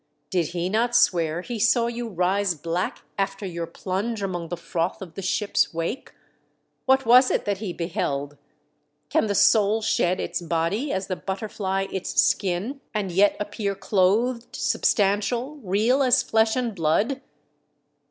[0.31, 4.99] Did not he swear he saw you rise black after your plunge among the froth
[4.99, 6.13] of the ship's wake?
[6.87, 8.35] What was it that he beheld.
[8.73, 14.55] * Can the soul shed its body as the butterfly its skin and yet appear clothed,
[14.55, 17.21] substantial, real as flesh and blood